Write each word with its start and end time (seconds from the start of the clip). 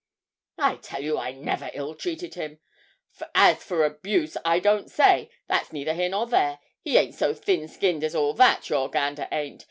'I 0.57 0.77
tell 0.77 1.03
you 1.03 1.19
I 1.19 1.31
never 1.31 1.69
ill 1.75 1.93
treated 1.93 2.33
him; 2.33 2.59
as 3.35 3.63
for 3.63 3.85
abuse, 3.85 4.35
I 4.43 4.59
don't 4.59 4.89
say. 4.89 5.29
But 5.47 5.53
that's 5.53 5.73
neither 5.73 5.93
here 5.93 6.09
nor 6.09 6.25
there. 6.25 6.57
He 6.81 6.97
ain't 6.97 7.13
so 7.13 7.35
thin 7.35 7.67
skinned 7.67 8.03
as 8.03 8.15
all 8.15 8.33
that, 8.33 8.67
your 8.67 8.89
gander 8.89 9.27
ain't. 9.31 9.59